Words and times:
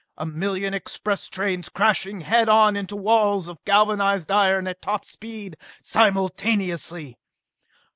A 0.17 0.25
million 0.25 0.73
express 0.73 1.29
trains 1.29 1.69
crashing 1.69 2.21
head 2.21 2.49
on 2.49 2.75
into 2.75 2.95
walls 2.95 3.47
of 3.47 3.63
galvanized 3.65 4.31
iron 4.31 4.67
at 4.67 4.81
top 4.81 5.05
speed, 5.05 5.55
simultaneously. 5.83 7.19